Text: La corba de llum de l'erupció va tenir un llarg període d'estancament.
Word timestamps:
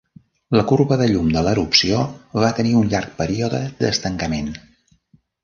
La 0.59 0.61
corba 0.69 0.95
de 1.01 1.05
llum 1.11 1.29
de 1.35 1.43
l'erupció 1.47 1.99
va 2.45 2.49
tenir 2.61 2.73
un 2.81 2.89
llarg 2.95 3.13
període 3.21 3.61
d'estancament. 3.85 4.51